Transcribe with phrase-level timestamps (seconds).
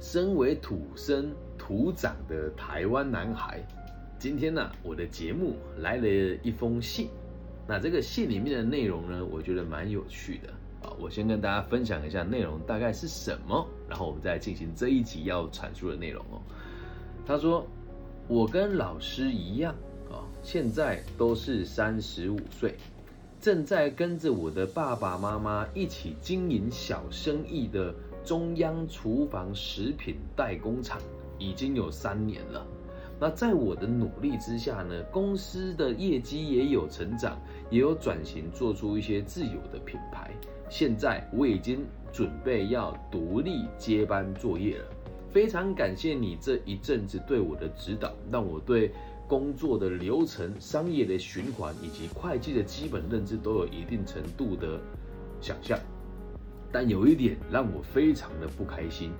[0.00, 3.60] 身为土生土长的台湾男孩，
[4.16, 6.08] 今天呢，我的节目来了
[6.42, 7.08] 一封信。
[7.66, 10.48] 那这个信里面的内容呢，我觉得蛮有趣的
[10.88, 10.94] 啊。
[11.00, 16.40] 我先跟大家分享一下内容大概是什么，然后我们再进行这一集要阐述的内容哦。
[17.26, 17.66] 他说
[18.28, 19.74] ：“我跟老师一样
[20.08, 22.76] 啊，现在都是三十五岁，
[23.40, 27.92] 正在跟着我的爸爸妈妈一起经营小生意的。”
[28.28, 31.00] 中央厨房食品代工厂
[31.38, 32.66] 已经有三年了，
[33.18, 37.40] 那在我的努力之下呢，公司的业绩也有成长，
[37.70, 40.30] 也有转型，做出一些自有的品牌。
[40.68, 44.84] 现在我已经准备要独立接班作业了。
[45.30, 48.92] 非常感谢你这一阵子对我的指导，让我对
[49.26, 54.78] 工作的流程、商业的循环以及会计的基本认知都有一定程度的
[55.40, 55.78] 想象。
[56.70, 59.10] 但有一点让我非常的不开心，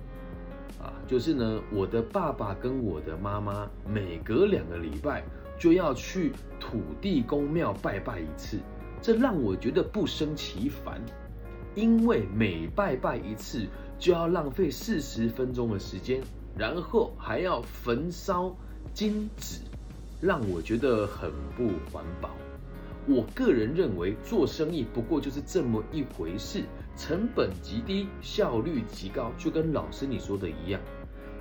[0.80, 5.24] 啊，就是呢，我的爸爸跟我的妈妈每隔两个礼拜
[5.58, 8.58] 就要去土地公庙拜拜一次，
[9.00, 11.00] 这让我觉得不胜其烦，
[11.74, 13.66] 因为每拜拜一次
[13.98, 16.20] 就要浪费四十分钟的时间，
[16.56, 18.54] 然后还要焚烧
[18.92, 19.60] 金纸，
[20.20, 22.30] 让我觉得很不环保。
[23.06, 26.64] 我个人认为，做生意不过就是这么一回事，
[26.98, 30.80] 成本极低，效率极高，就跟老师你说的一样。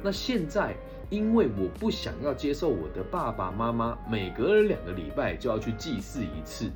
[0.03, 0.75] 那现在，
[1.09, 6.69] 因为我不想要接受我的爸爸妈妈每隔两个礼拜就要去祭祀一次，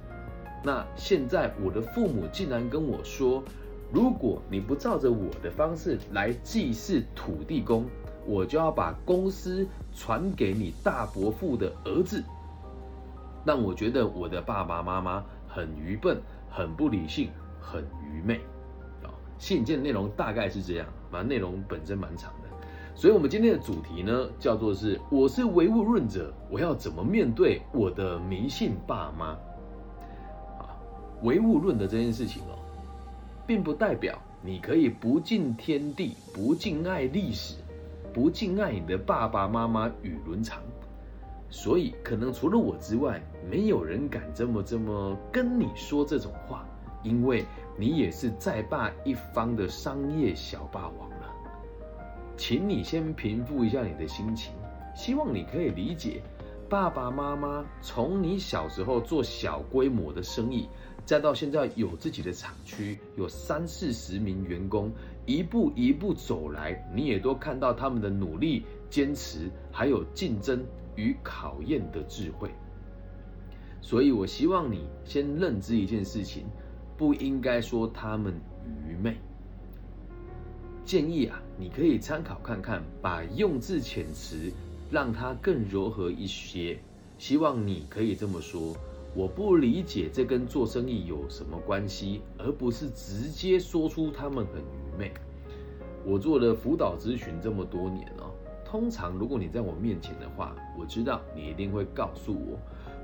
[0.63, 3.43] 那现在我的父母竟然跟我说，
[3.93, 7.85] 如果你不照着我的方式来祭祀土地公，
[8.25, 12.23] 我就要把公司传给你大伯父的儿子。
[13.45, 17.29] 让我觉得我的爸爸妈妈很愚笨、很不理性、
[17.59, 18.39] 很愚昧，
[19.41, 22.49] 信件内容大概是这样，反正内容本身蛮长的，
[22.93, 29.29] 所以我们今天的主题呢，叫做是我是唯物论者，我要怎么面对我的迷信爸妈？
[30.59, 30.77] 啊，
[31.23, 32.53] 唯物论的这件事情哦，
[33.47, 37.55] 并不代表你可以不敬天地、不敬爱历史、
[38.13, 40.61] 不敬爱你的爸爸妈妈与伦常。
[41.49, 46.63] 所以，可能除了我之外，没有人敢这么这么跟你说这种话，
[47.03, 47.43] 因为
[47.77, 51.33] 你也是在霸一方的商业小霸王了。
[52.37, 54.53] 请你先平复一下你的心情，
[54.95, 56.21] 希望你可以理解，
[56.69, 60.67] 爸爸妈妈从你小时候做小规模的生意，
[61.05, 64.91] 再到现在有自己的厂区，有三四十名员工，
[65.25, 70.65] 一步一步走来，你也都看到他们的努力、坚持，还有竞争。
[70.97, 72.49] 与考验的智慧，
[73.81, 76.45] 所以我希望你先认知一件事情，
[76.97, 78.33] 不应该说他们
[78.87, 79.17] 愚昧。
[80.83, 84.51] 建议啊，你可以参考看看，把用字遣词
[84.89, 86.79] 让它更柔和一些。
[87.17, 88.75] 希望你可以这么说：
[89.15, 95.11] 我不理解这跟做生意有什么关系，而不是直接说出他们很愚昧。
[96.03, 98.29] 我做了辅导咨询这么多年了。
[98.65, 102.57] 通常，如果你在我面前的话，我知道你一定会告诉我：“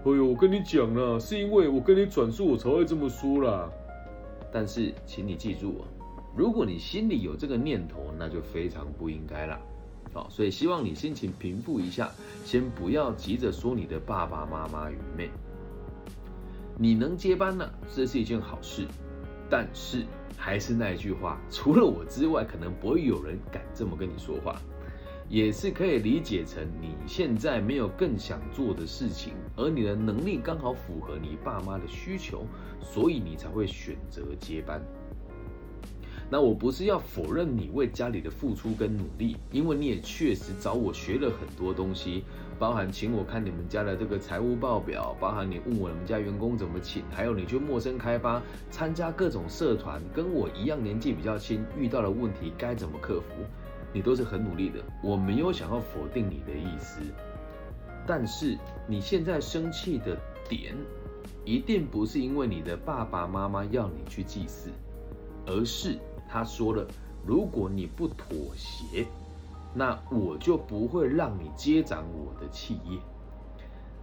[0.07, 3.69] 哎呦，我跟你讲了，是因为我跟你转述，我才会这么说啦。”
[4.49, 5.85] 但是，请你记住哦，
[6.33, 9.59] 如果你心里有这个念头，那就非常不应该了。
[10.13, 12.09] 好，所以希望你心情平复一下，
[12.45, 15.29] 先不要急着说你的爸爸妈妈愚昧。
[16.77, 18.87] 你能接班呢，这是一件好事。
[19.49, 20.05] 但是，
[20.37, 24.55] 还是那句话，除了我之外，可能不会有人敢这么跟你说话。
[25.29, 32.45] 也是可以理解成你现在没有更想做的事情，而你的能力刚好符合你爸妈的需求，
[32.81, 34.81] 所以你才会选择接班。
[36.29, 42.23] 那我不是要否认你为家里的付出跟努力，因为你也确实找我学了很多东西，
[42.59, 53.43] 包含请我看你们家的这个财务报表，包含你问我你们家员工怎么请，还有你去陌生开发参加各种社团，跟我一样年纪比较轻，遇到了问题该怎么克服。
[53.93, 57.01] 你都是很努力的，我没有想要否定你的意思，
[58.05, 58.57] 但是
[58.87, 60.17] 你现在生气的
[60.47, 60.75] 点，
[61.43, 64.69] 一定不是因为你的爸爸妈妈要你去祭祀，
[65.45, 65.97] 而是
[66.27, 66.85] 他说了，
[67.25, 69.05] 如果你不妥协，
[69.73, 72.99] 那我就不会让你接掌我的企业。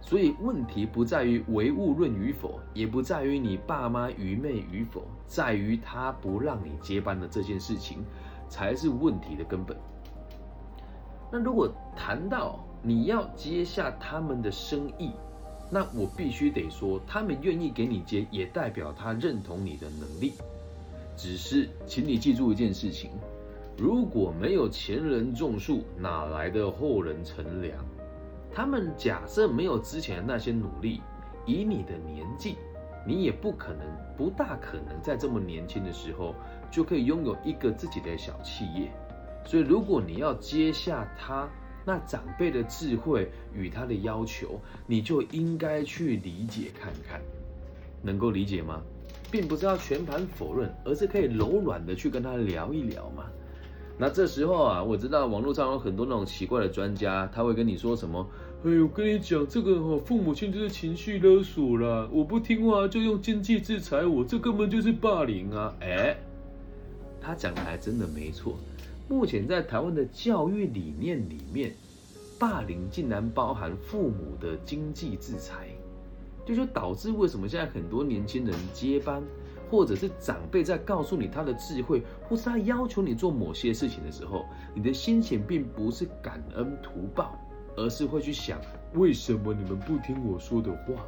[0.01, 8.03] 所以问题不在于唯物论与否，也不在于你爸妈愚昧与否，在于他不让你接班的这件事情。
[8.55, 9.75] 才是问题的根本。
[11.29, 15.11] 那如果谈到你要接下他们的生意，
[15.69, 20.31] 那我必须得说，他们愿意给你接，也代表他认同你的能力。
[21.17, 23.11] 只是，请你记住一件事情：
[23.77, 27.77] 如果没有前人种树，哪来的后人乘凉？
[28.53, 31.01] 他们假设没有之前的那些努力，
[31.45, 32.55] 以你的年纪，
[33.05, 33.85] 你也不可能，
[34.15, 36.33] 不大可能在这么年轻的时候
[36.71, 38.91] 就可以拥有一个自己的小企业。
[39.45, 41.47] 所以，如果你要接下他
[41.85, 47.21] 那长辈的智慧与他的要求，你就应该去理解看看，
[48.01, 48.81] 能够理解吗？
[49.31, 53.25] 并不是要全盘否认，而是可以柔软的去跟他聊一聊嘛。
[53.97, 58.27] 那这时候啊，我知道网络上有很多那种奇怪的专家，他会跟你说什么？
[58.63, 65.73] 哎，我跟你讲，这个哈，父母亲就是情绪勒索啦，我不听话就用经济制裁我，这根本就是霸凌啊！
[65.79, 66.17] 哎，
[67.25, 68.55] 他讲的还真的没错。
[69.09, 71.73] 目前在台湾的教育理念里面，
[72.37, 75.69] 霸凌竟然包含父母的经济制裁，
[76.45, 79.23] 就就导致为什么现在很多年轻人接班，
[79.69, 87.37] 或者是长辈在告诉你他的智慧，或是他要求你做某些事情的时候，你的心情并不是感恩图报，
[87.75, 88.59] 而是会去想
[88.93, 91.05] 为什么你们不听我说的话？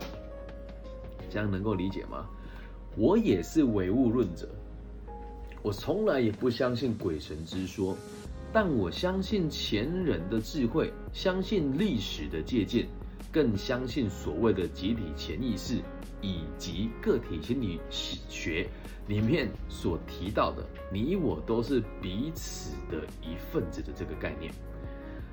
[1.30, 2.28] 这样能够理解吗？
[2.96, 4.48] 我也是唯物论者。
[5.64, 7.98] 我从来也不相信鬼神之说，
[8.54, 12.88] 但我相信前人的智慧，相信历史的借鉴，
[13.32, 15.82] 更相信所谓的集体潜意识
[16.22, 18.66] 以及个体心理学
[19.08, 20.64] 里面所提到的
[20.94, 24.54] “你我都是彼此的一份子”的这个概念。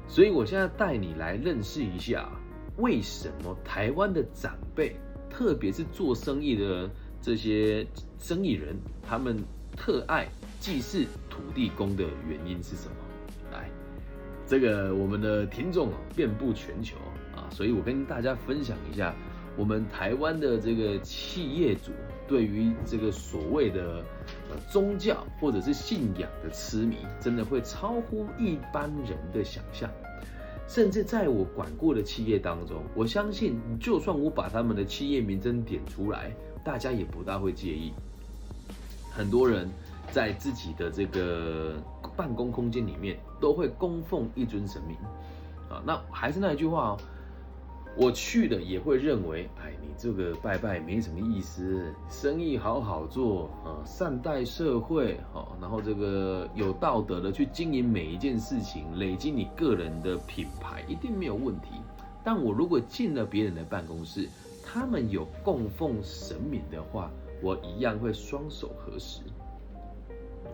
[0.09, 2.29] 所以，我现在带你来认识一下，
[2.79, 4.97] 为什么台湾的长辈，
[5.31, 6.91] 特别是做生意的
[7.23, 7.87] 这些
[8.19, 9.37] 生意人，他们。
[9.77, 10.27] 特爱
[10.61, 12.95] 祭祀土地公的原因是什么？
[13.53, 13.69] 来，
[14.47, 16.97] 这个我们的听众啊遍布全球
[17.35, 19.15] 啊，所以我跟大家分享一下，
[19.57, 21.93] 我们台湾的这个企业主
[22.27, 24.03] 对于这个所谓的
[24.51, 29.91] 呃宗教或者是信仰的痴迷，真的会超乎一般人的想象。
[30.67, 36.35] 甚至在我管过的企业当中，我相信就算我把他们的企业名称点出来，
[36.65, 37.93] 大家也不大会介意。
[39.17, 39.71] 很多人
[40.11, 41.75] 在自己的这个
[42.17, 44.97] 办公空间里面都会供奉一尊神明，
[45.71, 46.99] 啊，那还是那一句话哦，
[47.97, 61.69] 我去的也会认为，哎，你这个拜拜没什么意思，生意好好做啊，善待社会，好，然后这个有道德的去经营每一件事情，累积你个人的品牌一定没有问题。
[62.25, 64.29] 但我如果进了别人的办公室，
[64.65, 67.11] 他们有供奉神明的话。
[67.45, 69.21] 我一样会双手合十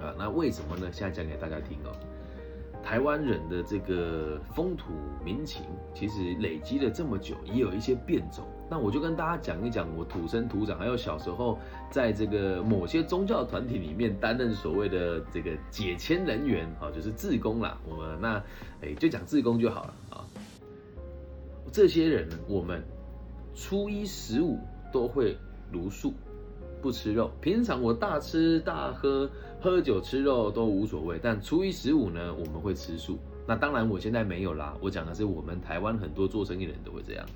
[0.01, 0.91] 啊，那为什么呢？
[0.91, 1.95] 现在讲给大家听哦。
[2.83, 4.87] 台湾人的这个风土
[5.25, 5.63] 民情，
[5.95, 8.45] 其实累积了这么久，也有一些变种。
[8.69, 11.57] 那我就跟大家讲一讲我土生土长，还有小时候
[11.93, 17.79] 在这个某些宗教团体里面担任所谓的这个解签人员啊，就是自工啦。
[17.89, 18.43] 我们那
[18.83, 20.25] 哎就讲自工就好了啊。
[21.71, 22.83] 这些人，我们
[23.55, 24.59] 初一十五
[24.93, 25.37] 都会
[25.71, 26.13] 如数。
[26.81, 29.29] 不吃肉，平常我大吃大喝，
[29.61, 31.19] 喝酒吃肉都无所谓。
[31.23, 33.19] 但初一十五呢，我们会吃素。
[33.47, 37.27] 那当然我现在没有啦，我讲的是我们台湾很多做生意的人都会这样。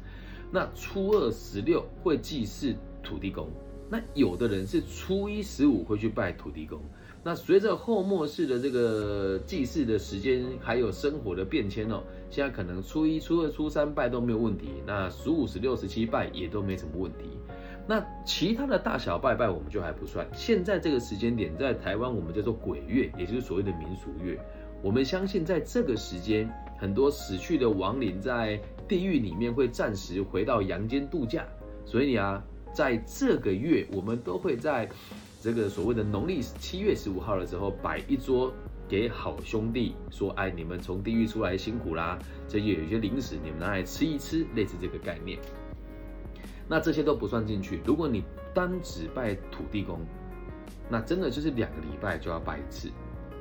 [0.51, 3.49] 那初二十六会祭祀土地公，
[3.91, 6.81] 那有的人是初一十五会去拜土地公。
[7.27, 17.31] 那随着后末世的这个祭祀的时间，还有生活的变迁哦，现在可能初一、初二、初三拜都没有问题，那十五、十六、十七拜也都没什么问题。
[17.87, 20.27] 那其他的大小拜拜我们就还不算。
[20.33, 24.39] 现在这个时间点，在台湾我们叫做鬼月，也就是所谓的民俗月。
[24.83, 31.45] 我们相信在这个时间，很多死去的亡灵在地狱里面会暂时回到阳间度假。
[31.85, 34.89] 所以啊，在这个月，我们都会在
[35.43, 38.53] 这个所谓的农历七月十五号的时候摆一桌
[38.89, 45.39] 给好兄弟，说：“哎，你们从地狱出来辛苦啦，这也有一些零食，你们拿来吃一吃，类似这个概念。”
[46.69, 47.81] 那这些都不算进去。
[47.85, 50.01] 如果你单只拜土地公，
[50.89, 52.91] 那真的就是两个礼拜就要拜一次。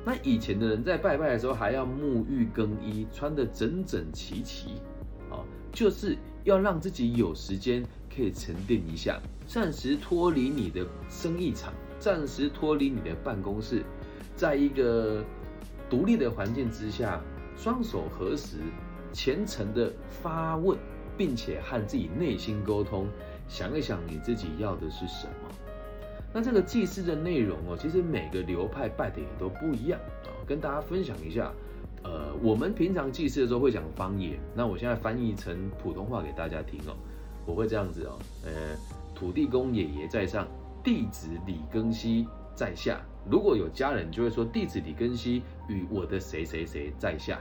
[0.06, 4.82] 那以前的人在拜拜的时候还要沐浴更衣，穿得整整齐齐，
[5.30, 5.39] 啊，
[5.72, 7.82] 就是要让自己有时间
[8.13, 13.82] 可以沉淀一下，暂时脱离你的生意场，暂时脱离你的办公室，
[14.36, 15.24] 在一个
[15.89, 17.22] 独立的环境之下，
[17.56, 18.58] 双手合十，
[19.13, 20.77] 虔诚的发问。
[21.17, 23.08] 并且和自己内心沟通，
[23.48, 25.50] 想一想你自己要的是什么。
[26.34, 30.34] 那这个祭祀的内容哦，其实每个流派拜的也都不一样啊。
[30.48, 31.53] 跟大家分享一下，
[32.03, 36.96] 呃，我们平常祭祀的时候会讲方言，那我现在翻译成普通话给大家听哦。
[37.46, 38.51] 我会这样子哦，呃，
[39.13, 40.48] 土地公爷爷在上，
[40.84, 47.39] 弟子李庚希在下，如果有家人，就会说弟子李根熙与我的谁谁谁在下。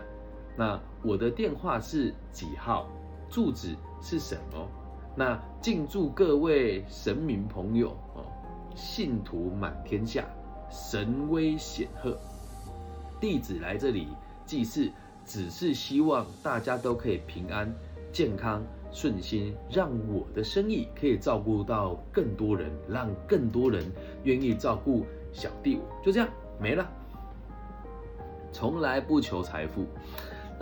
[0.55, 2.87] 那我的电话是几号？
[3.33, 4.69] 住址是什么？
[5.17, 8.27] 那敬祝各位神明朋友哦，
[8.75, 10.27] 信徒满天下，
[10.71, 12.19] 神威显赫。
[13.19, 14.09] 弟子来这里
[14.45, 14.91] 祭祀，
[15.25, 17.75] 只是希望大家都可以平安、
[18.13, 18.63] 健康、
[18.93, 23.83] 顺心，让我的生意可以照顾到更多人，让更多人
[24.25, 26.05] 愿意照顾小弟我。
[26.05, 26.29] 就这样
[26.61, 26.87] 没了，
[28.53, 29.87] 从来不求财富。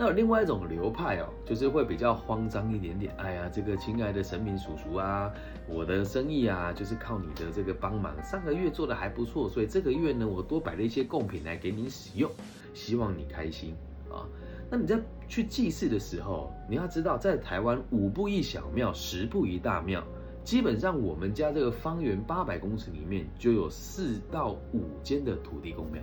[0.01, 3.13] 那有另外一种流派哦，就是会比较慌张一点点。
[3.17, 5.31] 哎呀，这个亲爱的神明叔叔啊，
[5.67, 8.11] 我的生意啊，就是靠你的这个帮忙。
[8.23, 12.31] 上个月做的还不错，所以这个月呢，我多摆了一些贡品来给你使用，
[12.73, 13.75] 希望你开心
[14.09, 14.25] 啊。
[14.71, 20.03] 那你在去祭祀的时候，你要知道，在台湾五步一小庙，十步一大庙，
[20.43, 26.01] 基本上我们家这个方圆八百公尺里面就有四到五间的土地公庙。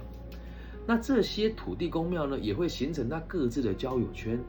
[0.89, 4.41] 那这些土地公庙呢，也会形成它各自的交友圈。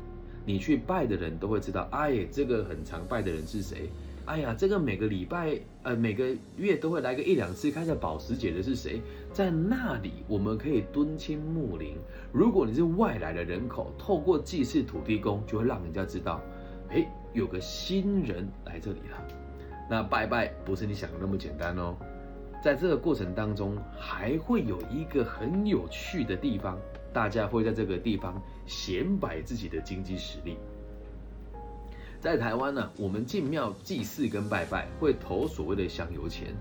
[0.46, 3.90] 你去拜的人都会知道，哎，这个很常拜的人是谁？
[4.24, 9.02] 哎呀，这个每个礼拜呃每个月都会来个一两次开着保时捷的是谁？
[9.34, 11.98] 在那里我们可以敦亲睦邻。
[12.32, 16.42] 如果你是外来的人口，透过祭祀土地公，就会让人家知道，
[16.90, 19.28] 哎，有个新人来这里了。
[19.90, 21.98] 那拜拜不是你想的那么简单哦。
[22.62, 26.78] 在这个过程当中，还会有一个很有趣的地方，
[27.14, 30.58] 大家会在这个地方显摆自己的经济实力。
[32.20, 36.54] 在台湾呢，我们进庙祭祀跟拜拜会投所谓的香油钱。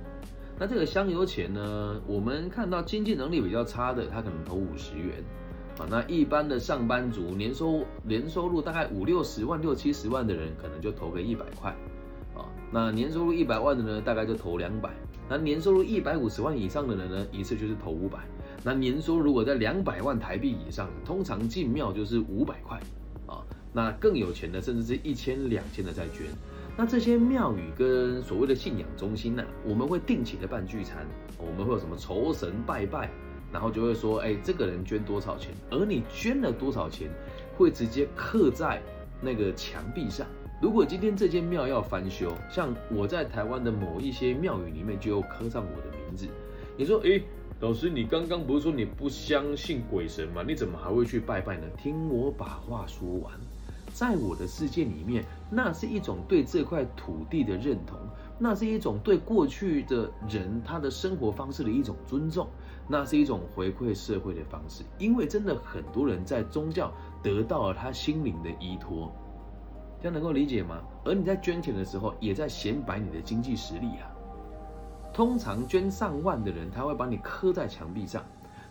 [0.57, 5.17] 那这个香油钱呢，我们看到经济能力比较差的，他可能投五十元
[5.79, 5.87] 啊。
[5.91, 11.75] 那一般的上班族，年收年收入大概五六十万、六七十万的人，可能就投个一百块。
[12.71, 14.91] 那年收入一百万的呢，大概就投两百。
[15.29, 18.19] 那年收入一百五十万以上的人呢，一次就是投五百。
[18.63, 22.79] 那年收入如果在两百万台币以上，通常进庙就是五百块
[23.27, 23.45] 啊。
[23.73, 26.27] 那更有钱的，甚至是一千、两千的在捐。
[26.77, 31.07] 那这些庙宇跟所谓的信仰中心呢，我们会定期的办聚餐，
[31.37, 33.11] 我们会有什么酬神拜拜，
[33.53, 37.11] 然后就会说，哎，这个人捐多少钱，而你捐了多少钱，
[37.57, 38.81] 会直接刻在
[39.21, 40.27] 那个墙壁上。
[40.61, 46.27] 如果今天这间庙要翻修，像我在台湾的某一些庙宇里面就有刻上我的名字。
[46.77, 47.23] 你说，诶，
[47.61, 50.43] 老师，你刚刚不是说你不相信鬼神吗？
[50.45, 51.63] 你怎么还会去拜拜呢？
[51.77, 53.33] 听我把话说完，
[53.93, 57.97] 在我的世界里面，那是一种对这块土地的认同，
[58.37, 62.49] 那是一种对过去的人他的生活方式的一种尊重，
[62.89, 64.83] 那是一种回馈社会的方式。
[64.99, 69.13] 因为真的很多人在宗教得到了他心灵的依托。
[70.01, 70.81] 这样能够理解吗？
[71.05, 74.11] 而你在捐钱的时候，也在显摆你的经济实力啊。
[75.13, 78.25] 通常捐上万的人，他会把你刻在墙壁上。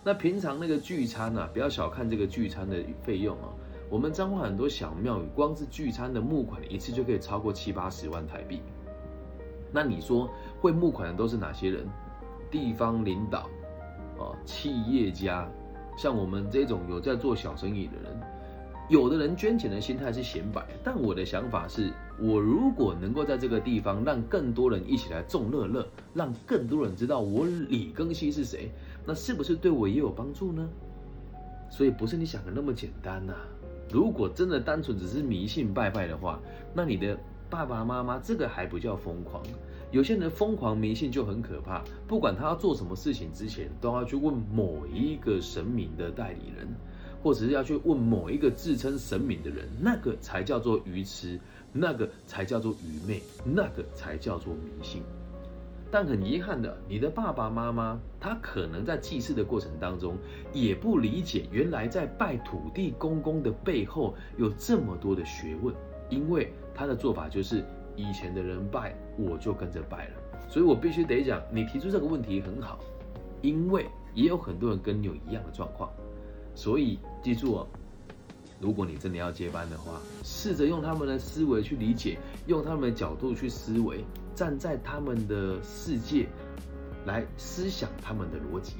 [0.03, 3.49] 那平常那个聚餐呢，不要小看这个聚餐的费用啊。
[3.89, 8.61] 我们彰化很多小庙宇，光是聚餐的募款一次就可以超过七八十万台币。
[9.71, 10.29] 那你说
[10.61, 11.85] 会募款的都是哪些人？
[12.49, 13.49] 地方领导，
[14.17, 15.45] 哦，企业家，
[15.97, 18.36] 像我们这种有在做小生意的人。
[18.89, 28.71] 有的人捐钱的心态是显摆，但我的想法是，我如果能够在这个地方让更多人一起来众乐乐，让更多人知道我李庚希是谁，
[29.05, 30.67] 那是不是对我也有帮助呢？
[31.69, 33.33] 所以不是你想的那么简单呐。
[33.91, 36.39] 如果真的单纯只是迷信拜拜的话，
[36.73, 37.17] 那你的
[37.49, 39.43] 爸爸妈妈这个还不叫疯狂。
[39.91, 46.67] 有些人疯狂迷信就很可怕，不管他要做什么事情之前，都要去问某一个神明的代理人。
[47.21, 51.39] 或者是要去问某一个自称神明的人，那个才叫做愚痴，
[51.71, 55.01] 那个才叫做愚昧，那个才叫做迷信。
[55.89, 60.17] 但很遗憾的，你的爸爸妈妈他可能在祭祀的过程当中，
[60.51, 65.73] 也不理解原来在拜土地公公的背后有这么多的学问，
[66.09, 67.63] 因为他的做法就是
[67.95, 70.13] 以前的人拜，我就跟着拜了。
[70.49, 72.79] 所以我必须得讲，你提出这个问题很好，
[73.41, 75.89] 因为也有很多人跟你有一样的状况。
[76.57, 77.67] 所以记住哦，
[78.59, 86.27] 如果你真的要接班的话，试着用他们的思维去理解，用他们的角度去思维，站在他们的世界
[87.05, 88.73] 来思想他们的逻辑。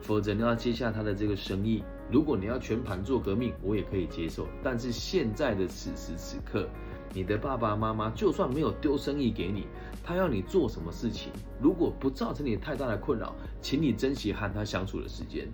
[0.00, 4.48] 否则你要接下他的这个生意，如果你要全盘做革命，我也可以接受。
[4.60, 6.68] 但是现在的此时此刻，
[7.14, 9.68] 你的爸爸妈妈就算没有丢生意给你，
[10.02, 15.46] 他要你做什么事情，如果不造成你太大的困扰，请你珍惜和他相处的时间，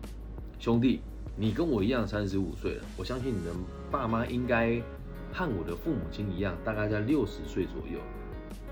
[0.59, 1.03] 兄弟。
[1.40, 3.52] 你跟我一样三十五岁了，我相信你的
[3.92, 4.83] 爸妈应该
[5.33, 8.00] 和我的父母亲一样，大概在六十岁左右。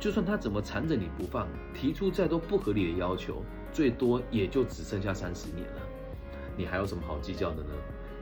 [0.01, 3.41] 就算他怎么缠着你不放，提出再多不合理的要求，
[3.73, 5.81] 最多也就只剩下三十年了，
[6.57, 7.71] 你还有什么好计较的呢？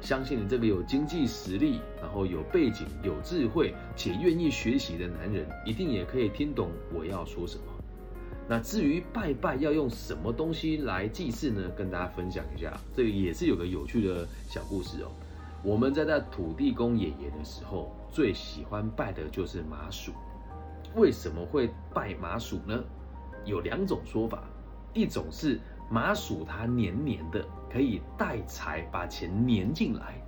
[0.02, 7.64] 相信你这个有经济实力，然后有背景、有智慧且愿意学习的男人，一定也可以听懂我要说什么。
[8.48, 11.62] 那至于拜拜要用什么东西来祭祀呢？
[11.76, 15.10] 跟大家分享一下，这个也是有个有趣的小故事哦。
[15.62, 20.12] 我们在在土地公爷爷的时候，最喜欢拜的就是麻薯。
[20.94, 22.84] 为什么会拜麻薯呢？
[23.46, 24.44] 有两种说法，
[24.92, 25.58] 一种是
[25.90, 30.22] 麻薯它黏黏的，可以带财，把钱黏进来。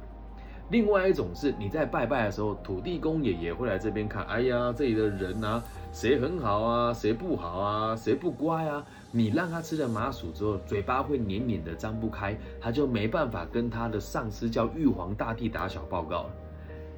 [0.70, 5.62] 另外一种是，你在拜拜的时候，土地公爷爷会来这边看，哎呀，这里的人啊，
[5.96, 8.84] 谁很好啊，谁不好啊，谁不乖啊？
[9.10, 16.30] 你让他吃了麻薯之后，嘴巴会黏黏的，张不开，他就没办法跟他的上司叫玉皇大帝打小报告了，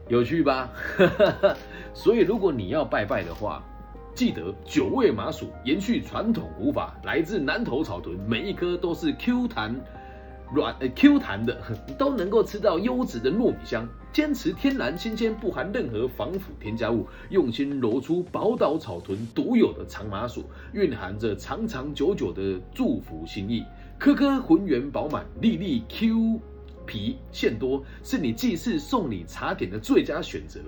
[0.08, 0.68] 有趣吧？
[1.94, 3.62] 所以如果你要拜拜的话，
[4.16, 9.80] 记得九味麻薯延续传统古法，来自南投草屯，每一颗都是 Q 弹。
[10.52, 11.60] 软呃 Q 弹的，
[11.98, 13.86] 都能够吃到优质的糯米香。
[14.10, 23.62] 坚持天然新鲜，不含任何防腐添加物，用心揉出宝岛草屯独有的长麻薯，蕴含着长长久久的祝福心意。
[23.98, 26.40] 颗颗浑圆饱满，粒粒 Q
[26.86, 30.60] 皮馅多，是你祭祀送礼茶点的最佳选择。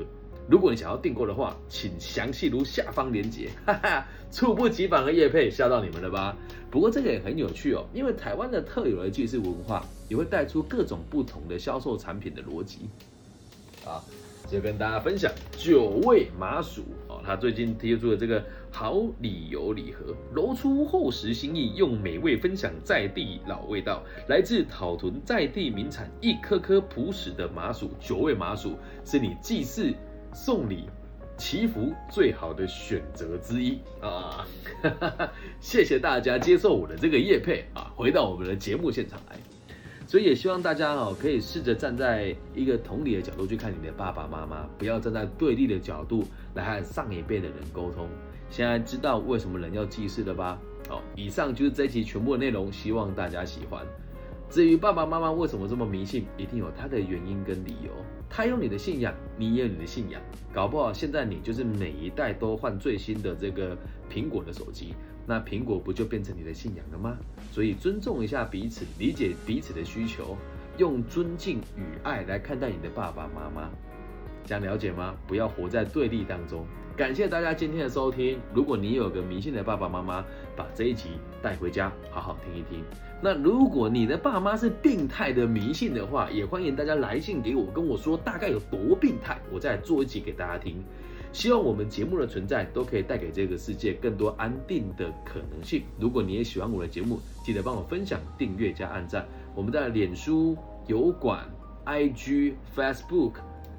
[0.51, 3.49] 如果你想要订购的话，请详细如下方链接。
[3.65, 6.37] 哈哈，猝不及防的叶配吓到你们了吧？
[6.73, 12.81] 不过这个也很有趣哦，因为台湾的特有的祭祀文化，也会带出各种不同的销售产品的逻辑。
[13.87, 14.03] 啊，
[14.51, 29.95] 就跟大家分享九味麻薯哦，他最近贴出了这个好礼由礼盒，揉出厚实心意，用美味分享在地老味道，来自草屯在地名产，一颗颗朴实的麻薯，九味麻薯是你祭祀。
[30.33, 30.89] 送礼、
[31.37, 34.47] 祈福最好的选择之一啊！
[35.61, 37.93] 谢谢大家接受我的这个叶配啊！
[37.97, 39.37] 回到我们的节目现场来，
[40.07, 48.09] 所以也希望大家哦，可以试着站在一个同理的角度去看你的爸爸妈妈，不要站在对立的角度来和上一辈的人沟通。
[48.51, 50.59] 现在知道为什么人要祭祀了吧？
[50.89, 53.87] 好，以上就是这一集全部的内容，希望大家喜欢。
[54.51, 57.93] 至于爸爸妈妈为什么这么迷信，一定有他的原因跟理由。
[58.29, 60.21] 他有你的信仰，你也有你的信仰，
[60.53, 63.79] 搞不好现在你就是每一代都换最新的这个
[64.13, 67.17] 苹果的手机，那苹果不就变成你的信仰了吗？
[67.53, 70.37] 所以尊重一下彼此，理解彼此的需求，
[70.79, 73.71] 用尊敬与爱来看待你的爸爸妈妈，
[74.51, 75.15] 想了解吗？
[75.29, 76.67] 不要活在对立当中。
[76.97, 78.37] 感谢大家今天的收听。
[78.53, 80.25] 如果你有个迷信的爸爸妈妈，
[80.57, 81.11] 把这一集
[81.41, 82.83] 带回家，好好听一听。
[83.23, 90.83] 那如果你的爸妈是病态的迷信的话，也欢迎大家来信给我，跟我说大概有多病态，我再做一集给大家听。
[91.33, 95.85] 希望我们节目的存在都可以带给这个世界更多安定的可能性。
[95.97, 99.25] 如果你也喜欢我的节目，记得帮我分享、订阅加按赞。
[99.55, 100.57] 我们在脸书、
[100.89, 101.49] 油管、
[101.87, 103.35] IG、Facebook。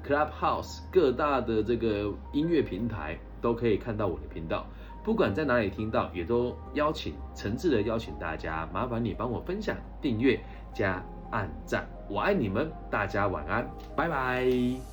[0.06, 4.66] Clubhouse 各大的这个音乐平台都可以看到我的频道，
[5.02, 10.38] 不管在哪里听到，也都邀请诚挚的邀请大家，麻烦你帮我分享、订阅
[10.72, 14.91] 加按赞，我爱你们，大家晚安，拜拜。